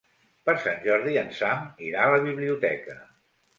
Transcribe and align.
Per 0.49 0.55
Sant 0.63 0.81
Jordi 0.85 1.13
en 1.25 1.29
Sam 1.41 1.63
irà 1.91 2.07
a 2.07 2.11
la 2.17 2.25
biblioteca. 2.27 3.01